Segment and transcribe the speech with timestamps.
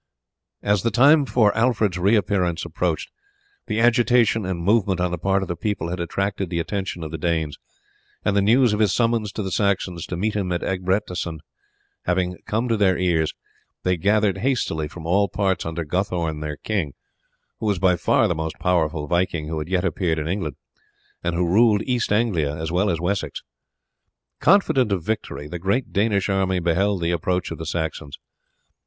[0.63, 3.11] As the time for Alfred's reappearance approached
[3.67, 7.11] the agitation and movement on the part of the people had attracted the attention of
[7.11, 7.59] the Danes,
[8.25, 11.41] and the news of his summons to the Saxons to meet him at Egbertesstan
[12.05, 13.35] having come to their ears,
[13.83, 16.93] they gathered hastily from all parts under Guthorn their king,
[17.59, 20.55] who was by far the most powerful viking who had yet appeared in England,
[21.23, 23.43] and who ruled East Anglia as well as Wessex.
[24.39, 28.17] Confident of victory the great Danish army beheld the approach of the Saxons.